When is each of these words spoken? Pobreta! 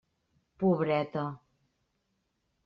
Pobreta! 0.57 1.23